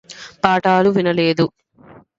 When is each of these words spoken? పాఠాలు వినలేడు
పాఠాలు 0.43 0.89
వినలేడు 0.89 1.45